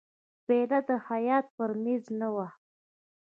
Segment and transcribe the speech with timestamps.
[0.45, 2.47] پیاله د خیاط پر مېز نه وي.